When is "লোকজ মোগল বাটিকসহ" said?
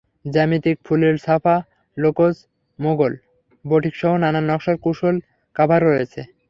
1.97-4.11